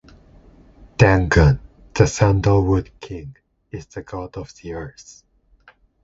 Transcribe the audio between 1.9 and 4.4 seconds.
the "Sandalwood King", is the god